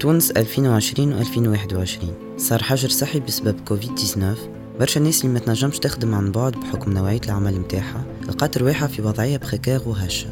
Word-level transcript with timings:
تونس 0.00 0.30
2020 0.30 1.12
و 1.12 1.18
2021 1.18 2.14
صار 2.36 2.62
حجر 2.62 2.88
صحي 2.88 3.20
بسبب 3.20 3.60
كوفيد 3.60 3.94
19 3.94 4.36
برشا 4.80 5.00
الناس 5.00 5.24
اللي 5.24 5.32
ما 5.32 5.38
تنجمش 5.38 5.78
تخدم 5.78 6.14
عن 6.14 6.32
بعد 6.32 6.52
بحكم 6.52 6.92
نوعية 6.92 7.20
العمل 7.26 7.60
متاعها 7.60 8.04
لقات 8.28 8.58
رواحها 8.58 8.88
في 8.88 9.02
وضعية 9.02 9.36
précaire 9.36 9.88
وهشة. 9.88 10.28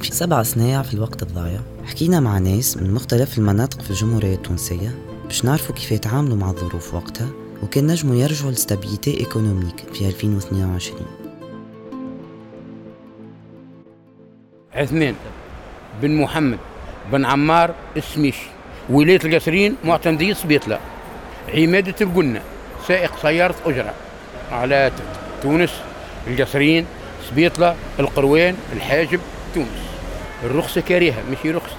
في 0.00 0.12
سبع 0.12 0.42
صنايع 0.42 0.82
في 0.82 0.94
الوقت 0.94 1.22
الضايع 1.22 1.60
حكينا 1.84 2.20
مع 2.20 2.38
ناس 2.38 2.76
من 2.76 2.94
مختلف 2.94 3.38
المناطق 3.38 3.80
في 3.80 3.90
الجمهورية 3.90 4.34
التونسية 4.34 4.94
باش 5.24 5.44
نعرفوا 5.44 5.74
كيف 5.74 5.92
يتعاملوا 5.92 6.36
مع 6.36 6.50
الظروف 6.50 6.94
وقتها 6.94 7.28
وكان 7.62 7.86
نجموا 7.86 8.16
يرجعوا 8.16 8.50
ل 8.50 8.57
stabilité 8.57 9.20
économique 9.20 9.84
في 9.92 10.08
2022 10.08 11.00
عثمان 14.74 15.14
بن 16.02 16.10
محمد 16.20 16.58
بن 17.12 17.24
عمار 17.24 17.74
السميش. 17.96 18.36
ولاية 18.90 19.20
القصرين 19.24 19.76
معتمدية 19.84 20.32
سبيطلة 20.32 20.78
عمادة 21.54 21.94
القنة 22.00 22.40
سائق 22.88 23.12
سيارة 23.22 23.54
أجرة. 23.66 23.94
على 24.52 24.92
تونس 25.42 25.72
القصرين 26.26 26.86
سبيطلة 27.30 27.76
القروان 28.00 28.56
الحاجب 28.72 29.20
تونس. 29.54 29.68
الرخصة 30.44 30.80
كارهة 30.80 31.22
ماشي 31.30 31.50
رخصة. 31.50 31.76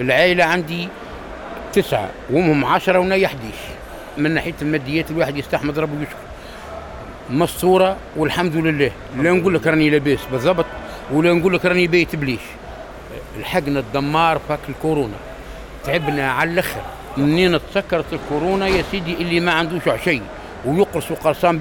العائلة 0.00 0.44
عندي 0.44 0.88
تسعة 1.72 2.08
وامهم 2.30 2.64
عشرة 2.64 2.98
ونيا 2.98 3.26
11 3.26 3.42
من 4.18 4.34
ناحية 4.34 4.54
الماديات 4.62 5.10
الواحد 5.10 5.36
يستحمد 5.36 5.78
ربه 5.78 5.98
ويشكر. 5.98 6.16
مستورة 7.30 7.96
والحمد 8.16 8.56
لله. 8.56 8.90
لا 9.16 9.32
نقول 9.32 9.54
لك 9.54 9.66
راني 9.66 9.90
لاباس 9.90 10.18
بالضبط 10.32 10.66
ولا 11.12 11.32
نقول 11.32 11.54
لك 11.54 11.64
راني 11.64 11.86
بيت 11.86 12.16
بليش. 12.16 12.40
لحقنا 13.40 13.80
الدمار 13.80 14.40
فاك 14.48 14.58
الكورونا. 14.68 15.16
تعبنا 15.86 16.32
على 16.32 16.50
الأخر. 16.50 16.80
منين 17.16 17.60
تسكرت 17.70 18.12
الكورونا 18.12 18.66
يا 18.66 18.84
سيدي 18.90 19.14
اللي 19.14 19.40
ما 19.40 19.52
عندوش 19.52 19.82
شيء 20.04 20.22
ويقرص 20.64 21.10
وقرصان 21.10 21.60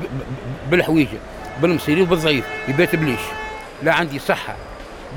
بالحويجه 0.72 1.18
بالمصيري 1.62 2.02
وبالضعيف 2.02 2.46
يبات 2.68 2.96
بليش. 2.96 3.20
لا 3.84 3.94
عندي 3.94 4.20
صحة. 4.20 4.56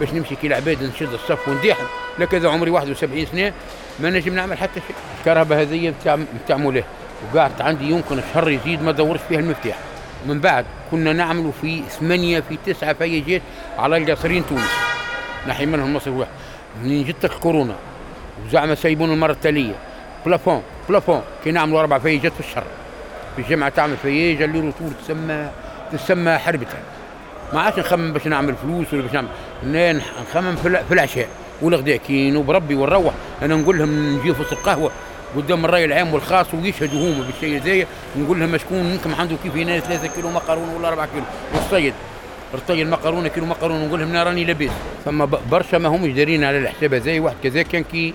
باش 0.01 0.11
نمشي 0.12 0.37
كي 0.37 0.47
العباد 0.47 0.83
نشد 0.83 1.12
الصف 1.12 1.49
ونديحم 1.49 1.84
لا 2.19 2.27
كذا 2.27 2.51
عمري 2.51 2.71
71 2.71 3.27
سنة 3.27 3.53
ما 4.01 4.11
نجم 4.11 4.34
نعمل 4.34 4.59
حتى 4.59 4.81
شيء. 4.87 4.97
الكهرباء 5.19 5.61
هذه 5.61 5.95
نتاع 6.45 6.57
مولاه 6.57 6.84
وقعدت 7.34 7.61
عندي 7.61 7.91
يمكن 7.91 8.19
الشهر 8.19 8.51
يزيد 8.51 8.83
ما 8.83 8.93
دورش 8.93 9.21
فيها 9.29 9.41
المفتاح. 9.41 9.79
من 10.27 10.41
بعد 10.41 10.65
كنا 10.91 11.12
نعملوا 11.12 11.53
في 11.61 11.83
ثمانية 12.01 12.41
في 12.41 12.59
تسعة 12.67 12.93
فيجات 12.93 13.43
على 13.79 13.97
القصرين 13.97 14.47
تونس. 14.49 14.71
نحي 15.49 15.67
منهم 15.67 15.95
مصر 15.95 16.11
واحد. 16.11 16.31
منين 16.83 17.05
جت 17.05 17.25
الكورونا؟ 17.25 17.75
وزعما 18.45 18.75
سايبون 18.75 19.12
المرة 19.12 19.33
التالية. 19.33 19.75
بلافون 20.27 20.62
بلافون. 20.89 21.23
كي 21.45 21.51
نعملوا 21.51 21.81
أربع 21.81 21.98
فيجات 21.98 22.33
في 22.33 22.41
الشهر 22.41 22.65
في 23.37 23.43
الجامعة 23.43 23.69
تعمل 23.69 23.97
فيجة 23.97 24.45
اللي 24.45 24.59
رسول 24.59 24.93
تسمى 25.05 25.51
تسمى 25.93 26.39
حربتها. 26.39 26.81
ما 27.53 27.61
عادش 27.61 27.78
نخمم 27.78 28.12
باش 28.12 28.27
نعمل 28.27 28.55
فلوس 28.62 28.93
ولا 28.93 29.03
باش 29.03 29.12
نعمل. 29.12 29.28
نخمم 30.31 30.56
في 30.56 30.93
العشاء. 30.93 31.28
والغداء 31.62 31.97
كي 31.97 32.37
بربي 32.43 32.75
ونروح 32.75 33.15
أنا 33.43 33.56
نقول 33.56 33.78
لهم 33.78 34.17
نجي 34.17 34.34
في 34.34 34.53
القهوة 34.53 34.91
قدام 35.37 35.65
الرأي 35.65 35.84
العام 35.84 36.15
والخاص 36.15 36.47
ويشهدوا 36.55 37.00
هما 37.00 37.27
بالشيء 37.27 37.62
هذايا. 37.62 37.87
نقول 38.17 38.41
لهم 38.41 38.56
شكون 38.56 38.83
منكم 38.83 39.15
عنده 39.15 39.37
كيف 39.43 39.56
هنا 39.56 39.81
3 39.81 40.06
كيلو 40.06 40.31
مقرون 40.31 40.69
ولا 40.69 40.89
4 40.89 41.06
كيلو. 41.06 41.25
والصيد 41.55 41.95
ارطي 42.55 42.83
المقرونة 42.83 43.29
كيلو 43.29 43.47
مقرونة 43.47 43.87
نقول 43.87 44.01
لهم 44.01 44.17
راني 44.17 44.45
لاباس 44.45 44.71
فما 45.05 45.25
برشا 45.25 45.77
ما 45.77 45.89
همش 45.89 46.13
دارين 46.13 46.45
على 46.45 46.59
الحساب 46.59 46.95
هذايا 46.95 47.21
واحد 47.21 47.37
كذا 47.43 47.63
كان 47.63 47.85
كي 47.85 48.15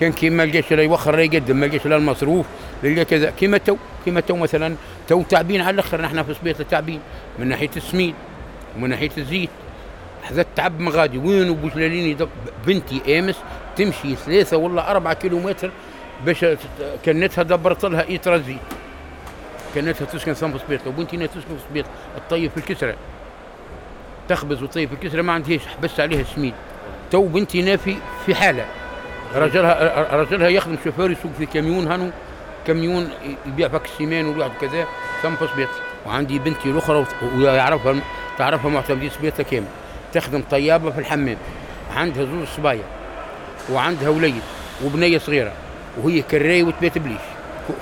كان 0.00 0.12
كي 0.12 0.30
ما 0.30 0.46
لقاش 0.46 0.72
لا 0.72 0.82
يوخر 0.82 1.16
لا 1.16 1.22
يقدم 1.22 1.56
ما 1.56 1.66
لقاش 1.66 1.86
لا 1.86 1.96
المصروف 1.96 2.46
لقى 2.82 3.04
كذا. 3.04 3.30
كيما 3.30 3.58
تو 3.58 3.76
كيما 4.04 4.20
تو 4.20 4.36
مثلا 4.36 4.76
تو 5.08 5.22
تعبين 5.22 5.60
على 5.60 5.74
الأخر 5.74 6.00
نحن 6.00 6.22
في 6.22 6.34
سبيط 6.34 6.62
تعبين 6.62 7.00
من 7.38 7.48
ناحية 7.48 7.70
السمين 7.76 8.14
ومن 8.76 8.90
ناحية 8.90 9.10
الزيت. 9.18 9.50
حذا 10.22 10.44
تعب 10.56 10.80
من 10.80 10.88
غادي 10.88 11.18
وين 11.18 11.54
بوجلاليني 11.54 12.16
بنتي 12.66 13.18
آمس 13.18 13.36
تمشي 13.76 14.16
ثلاثة 14.16 14.56
ولا 14.56 14.90
أربعة 14.90 15.14
كيلومتر 15.14 15.70
باش 16.26 16.46
كنتها 17.04 17.42
دبرت 17.42 17.84
لها 17.84 18.08
إيترا 18.08 18.38
زيت 18.38 18.56
كنتها 19.74 20.06
تسكن 20.06 20.34
في 20.34 20.58
سبيط 20.66 20.86
وبنتي 20.86 21.26
تسكن 21.26 21.40
في 21.40 21.62
سبيط 21.70 21.84
الطيب 22.16 22.50
في 22.50 22.56
الكسرة 22.56 22.94
تخبز 24.28 24.62
وطيب 24.62 24.92
الكسرة 24.92 25.22
ما 25.22 25.32
عندهاش 25.32 25.60
حبست 25.66 26.00
عليها 26.00 26.20
السميد 26.20 26.54
تو 27.10 27.26
بنتي 27.26 27.62
نافي 27.62 27.96
في 28.26 28.34
حالة 28.34 28.64
رجلها 29.34 30.16
رجلها 30.16 30.48
يخدم 30.48 30.76
شوفير 30.84 31.10
يسوق 31.10 31.32
في 31.38 31.46
كاميون 31.46 31.86
هانو 31.86 32.10
كاميون 32.66 33.10
يبيع 33.46 33.68
فك 33.68 33.84
السيمان 33.84 34.26
ويبيع 34.26 34.48
كذا 34.60 34.86
ثم 35.22 35.36
في 35.36 35.46
سبيط 35.52 35.68
وعندي 36.06 36.38
بنتي 36.38 36.70
الأخرى 36.70 37.06
ويعرفها 37.36 37.96
تعرفها 38.38 38.70
معتمدين 38.70 39.10
سبيطها 39.10 39.42
كامل. 39.42 39.66
تخدم 40.12 40.42
طيابة 40.50 40.90
في 40.90 40.98
الحمام. 40.98 41.36
عندها 41.96 42.24
زوج 42.24 42.46
صبايا 42.56 42.84
وعندها 43.72 44.08
وليد 44.08 44.42
وبنية 44.84 45.18
صغيرة 45.18 45.52
وهي 46.02 46.22
كرايه 46.22 46.62
وتبات 46.62 46.98
بليش. 46.98 47.20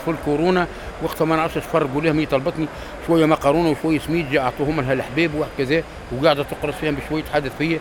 في 0.05 0.11
الكورونا 0.11 0.67
وقتها 1.03 1.25
ما 1.25 1.37
نعرفش 1.37 1.59
فرقوا 1.59 2.01
لهم 2.03 2.19
هي 2.19 2.27
طلبتني 2.27 2.67
شوية 3.07 3.27
مقارونة 3.27 3.69
وشوية 3.71 3.99
سميد 3.99 4.37
أعطوهم 4.37 4.81
لها 4.81 4.93
الحباب 4.93 5.35
وهكذا 5.35 5.83
وقاعدة 6.13 6.43
تقرص 6.43 6.75
فيهم 6.75 6.95
بشوية 6.95 7.23
تحدث 7.23 7.57
فيا. 7.59 7.79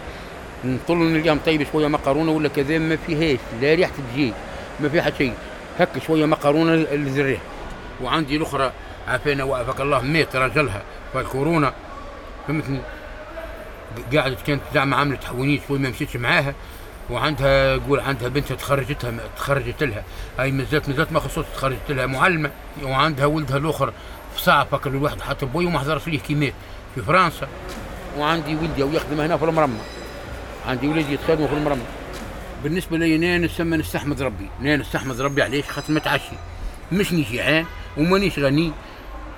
نطل 0.66 0.98
نلقاهم 0.98 1.40
طيب 1.46 1.68
شوية 1.72 1.88
مقارونة 1.88 2.32
ولا 2.32 2.50
كذا 2.50 2.78
ما 2.78 2.96
فيهاش 2.96 3.40
لا 3.62 3.74
ريحة 3.76 3.94
الدجاج 4.00 4.34
ما 4.80 4.90
فيها 4.90 5.12
شيء. 5.18 5.34
هك 5.80 5.90
شوية 6.08 6.26
مقارونة 6.26 6.74
الزريه 6.74 7.38
وعندي 8.02 8.36
الأخرى 8.38 8.72
عافانا 9.08 9.44
وعافاك 9.44 9.82
الله 9.82 10.02
مات 10.02 10.36
راجلها 10.36 10.82
فالكورونا 11.14 11.74
فهمتني؟ 12.48 12.80
قاعدة 14.16 14.38
كانت 14.48 14.62
زعما 14.74 14.96
عاملة 14.96 15.18
تحوينيت 15.18 15.62
شوي 15.68 15.80
ما 15.80 15.90
مشيتش 15.90 16.16
معاها. 16.16 16.54
وعندها 17.12 17.76
يقول 17.76 18.00
عندها 18.00 18.30
بنتها 18.30 18.56
تخرجتها 18.56 19.14
تخرجت 19.38 19.84
لها. 19.84 20.04
هاي 20.40 20.52
مازالت 20.52 20.90
مازالت 20.90 21.12
ما 21.12 21.20
خصوص 21.20 21.46
تخرجت 21.56 21.92
لها. 21.92 22.06
معلمة 22.06 22.52
وعندها 22.84 23.26
ولدها 23.26 23.58
الآخر 23.58 23.94
في 24.36 24.42
ساعة 24.42 24.66
فكر 24.66 24.90
الواحد 24.90 25.22
حتى 25.22 25.46
بوي 25.46 25.66
وما 25.66 25.80
حضرش 25.80 26.08
ليه 26.08 26.20
كي 26.20 26.36
مات 26.36 26.54
في 26.96 27.02
فرنسا 27.02 27.48
وعندي 28.18 28.56
ولدي 28.56 28.84
ويخدم 28.84 29.20
هنا 29.20 29.38
في 29.38 29.46
المرمى. 29.46 29.80
عندي 30.68 30.88
ولدي 30.88 31.14
يتخدموا 31.14 31.48
في 31.48 31.54
المرمى. 31.54 31.84
بالنسبة 32.64 32.98
لي 32.98 33.16
أنا 33.16 33.38
نسمى 33.38 33.78
نستحمد 33.78 34.22
ربي. 34.22 34.50
أنا 34.62 34.78
نستحمد 34.78 35.22
ربي 35.22 35.42
علاش 35.42 35.64
خاطر 35.64 35.94
متعشي 35.94 36.36
مش 36.92 37.14
جيعان 37.14 37.66
ومانيش 37.98 38.40
غني. 38.40 38.72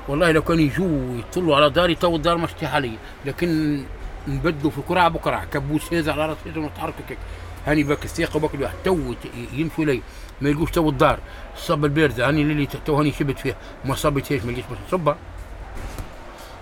والله 0.08 0.32
لو 0.32 0.42
كان 0.42 0.60
يجوا 0.60 1.18
يطلوا 1.18 1.56
على 1.56 1.70
داري 1.70 1.96
تو 1.96 2.16
الدار 2.16 2.38
مش 2.38 2.50
علي 2.64 2.92
لكن 3.26 3.84
نبدلوا 4.28 4.72
في 4.72 4.82
كرة 4.88 5.08
بكرة. 5.08 5.46
كبوس 5.54 5.94
هذا 5.94 6.12
على 6.12 6.26
راس 6.26 6.38
هذا 6.46 6.60
ونتحرك 6.60 6.94
هيك. 7.10 7.18
هاني 7.68 7.84
باك 7.84 8.06
الثقه 8.06 8.38
وباك 8.38 8.56
الواحد. 8.56 8.76
تو 8.84 9.14
يمشوا 9.54 9.86
لي 9.86 10.02
ما 10.42 10.50
يلقوش 10.50 10.72
تو 10.72 10.90
الدار. 10.90 11.20
الصبه 11.56 11.88
البارده 11.88 12.28
هاني 12.28 12.42
اللي 12.42 12.68
تو 12.86 12.96
هاني 12.96 13.12
شبت 13.12 13.40
فيها. 13.40 13.56
ما 13.86 13.96
صبتهاش 13.96 14.42
ما 14.44 14.52
لقيتش 14.52 14.68
باش 14.70 14.78
نصبها 14.88 15.18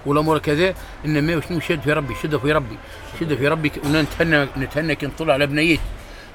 والامور 0.06 0.38
كذا 0.38 0.74
انما 1.06 1.42
شنو 1.42 1.60
شد 1.60 1.82
في 1.82 1.94
ربي؟ 1.94 2.16
شد 2.24 2.38
في 2.38 2.52
ربي. 2.52 2.78
شد 3.20 3.36
في 3.36 3.48
ربي 3.48 3.72
ونتهنى 3.86 4.48
نتهنى 4.58 4.96
كي 4.96 5.06
نطلع 5.06 5.34
على 5.34 5.48
بنيتي. 5.48 5.82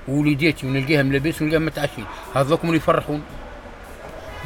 ووليداتي 0.08 0.66
ونلقاهم 0.66 1.12
لاباس 1.12 1.42
ونلقاهم 1.42 1.66
متعشين 1.66 2.04
هذوكم 2.34 2.68
اللي 2.68 2.76
يفرحون. 2.76 3.22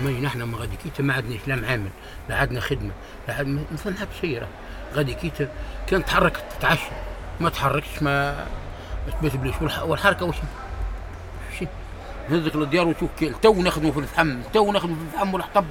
ما 0.04 0.10
نحن 0.10 0.42
ما 0.42 0.58
غادي 0.58 0.76
كيتا 0.76 1.02
ما 1.02 1.14
عندناش 1.14 1.40
لا 1.46 1.56
معامل 1.56 1.90
لا 2.28 2.36
عندنا 2.36 2.60
خدمة 2.60 2.90
لا 3.28 3.34
عندنا 3.34 3.60
مثلا 3.72 3.94
شيء 4.20 4.42
غادي 4.94 5.14
كيتا 5.14 5.48
كان 5.86 6.04
تحرك 6.04 6.42
تتعشى. 6.58 6.90
ما 7.40 7.48
تحركش 7.48 8.02
ما 8.02 8.46
تبات 9.10 9.36
بليش. 9.36 9.54
والحركة 9.82 10.26
وش؟ 10.26 10.36
شي. 11.58 11.66
نهزك 12.30 12.56
للديار 12.56 12.88
وشوف 12.88 13.10
تو 13.42 13.62
نخدموا 13.62 13.92
في 13.92 13.98
الفحم 13.98 14.38
تو 14.54 14.72
نخدموا 14.72 14.96
في 14.96 15.02
الفحم 15.02 15.34
والحطب 15.34 15.64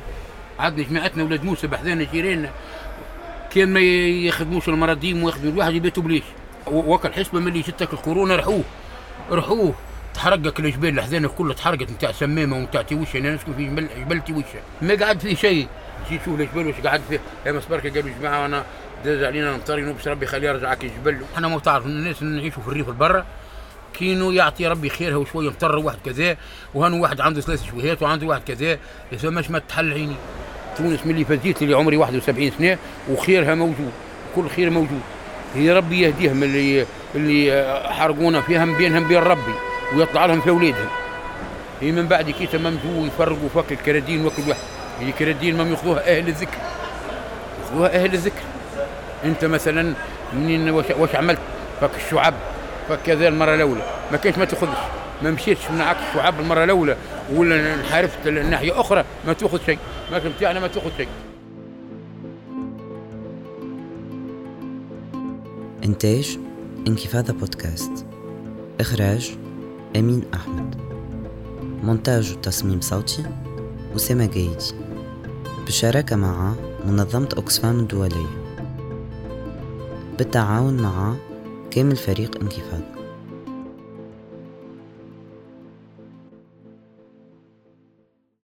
عندنا 0.59 0.87
جماعتنا 0.87 1.23
ولاد 1.23 1.43
موسى 1.43 1.67
بحذانا 1.67 2.03
جيراننا 2.03 2.49
كان 3.55 3.73
ما 3.73 3.79
يخدموش 3.79 4.69
المرضين 4.69 5.23
ويخدموا 5.23 5.51
الواحد 5.53 5.73
يبيتوا 5.73 6.03
بليش. 6.03 6.23
وكل 6.67 7.13
حسبه 7.13 7.39
ملي 7.39 7.61
جتك 7.61 7.93
الكورونا 7.93 8.35
رحوه. 8.35 8.63
رحوه. 9.31 9.73
تحرقك 10.13 10.59
الجبال 10.59 10.99
الحذانه 10.99 11.27
كلها 11.27 11.53
تحرقت 11.53 11.91
نتاع 11.91 12.11
سمامة 12.11 12.57
ونتاع 12.57 12.81
تيوشه 12.81 13.17
أنا 13.17 13.35
نسكن 13.35 13.53
في 13.53 13.65
جبل 13.65 13.87
جبل 13.99 14.21
تيوشه 14.21 14.59
ما 14.81 14.95
قعد 14.95 15.19
فيه 15.19 15.35
شيء. 15.35 15.67
جيت 16.09 16.21
شوف 16.25 16.39
الجبال 16.39 16.67
واش 16.67 16.75
قعد 16.85 17.01
فيه. 17.09 17.19
يا 17.45 17.51
مسبرك 17.51 17.97
قالوا 17.97 18.11
جماعة 18.19 18.41
وأنا 18.41 18.63
داز 19.05 19.23
علينا 19.23 19.51
نمطر 19.51 19.91
باش 19.91 20.07
ربي 20.07 20.27
يرجع 20.33 20.73
كي 20.73 20.87
جبل 20.87 21.21
إحنا 21.35 21.47
ما 21.47 21.59
تعرف 21.59 21.85
الناس 21.85 22.23
نعيشوا 22.23 22.63
في 22.63 22.67
الريف 22.67 22.89
البرة 22.89 23.25
كينو 23.93 24.31
يعطي 24.31 24.67
ربي 24.67 24.89
خيرها 24.89 25.15
وشوية 25.15 25.49
مطر 25.49 25.77
واحد 25.77 25.97
كذا 26.05 26.37
وهانو 26.73 27.03
واحد 27.03 27.21
عنده 27.21 27.41
ثلاث 27.41 27.65
شويهات 27.65 28.03
وعنده 28.03 28.27
واحد 28.27 28.41
كذا. 28.47 28.77
يسماش 29.11 29.51
ما 29.51 29.59
تحل 29.59 29.93
عيني. 29.93 30.15
تونس 30.77 31.05
ملي 31.05 31.25
فزيت 31.25 31.61
اللي 31.61 31.75
عمري 31.75 31.97
71 31.97 32.51
سنة 32.57 32.77
وخيرها 33.09 33.55
موجود 33.55 33.91
كل 34.35 34.49
خير 34.49 34.69
موجود. 34.69 35.01
هي 35.55 35.71
ربي 35.71 36.01
يهديهم 36.01 36.43
اللي 36.43 36.85
اللي 37.15 37.81
حرقونا 37.89 38.41
فيها 38.41 38.65
بينهم 38.65 39.07
بين 39.07 39.17
ربي 39.17 39.53
ويطلع 39.95 40.25
لهم 40.25 40.41
في 40.41 40.49
أولادهم. 40.49 40.89
هي 41.81 41.91
من 41.91 42.07
بعد 42.07 42.31
كي 42.31 42.47
تممتوا 42.47 43.07
يفرقوا 43.07 43.49
فك 43.55 43.71
الكرادين 43.71 44.25
وكل 44.25 44.41
واحد. 44.47 44.76
هي 44.99 45.09
الكرادين 45.09 45.57
ما 45.57 45.63
ياخذوها 45.63 46.17
أهل 46.17 46.27
الذكر. 46.27 46.57
ياخذوها 47.61 48.03
أهل 48.03 48.13
الذكر. 48.13 48.41
أنت 49.25 49.45
مثلا 49.45 49.93
منين 50.33 50.69
واش 50.69 51.15
عملت؟ 51.15 51.39
فك 51.81 51.91
الشعب 51.95 52.33
فك 52.89 52.99
كذا 53.05 53.27
المرة 53.27 53.55
الأولى. 53.55 53.81
ما 54.11 54.17
كانش 54.17 54.37
ما 54.37 54.45
تأخذش. 54.45 54.77
ما 55.23 55.31
مشيتش 55.31 55.71
من 55.71 55.81
عكس 55.81 55.99
الشعب 56.09 56.39
المرة 56.39 56.63
الأولى 56.63 56.97
ولا 57.33 57.73
انحرفت 57.73 58.27
الناحيه 58.27 58.81
أخرى 58.81 59.03
ما 59.27 59.33
تأخذ 59.33 59.59
شيء. 59.65 59.77
ما 60.11 60.21
بتاعنا 60.37 60.59
ما 60.59 60.67
تأخذ 60.67 60.89
شيء. 60.97 61.07
إنتاج 65.85 66.39
إنكفاضة 66.87 67.33
بودكاست. 67.33 68.05
إخراج 68.79 69.37
أمين 69.95 70.23
أحمد. 70.33 70.75
مونتاج 71.83 72.31
وتصميم 72.31 72.81
صوتي 72.81 73.25
أسامة 73.95 74.25
جايدي. 74.25 74.86
بالشراكة 75.67 76.15
مع 76.15 76.53
منظمة 76.85 77.29
أوكسفام 77.37 77.79
الدولية. 77.79 78.27
بالتعاون 80.17 80.81
مع 80.81 81.15
كامل 81.71 81.95
فريق 81.95 82.41
انكفاضة 82.41 82.96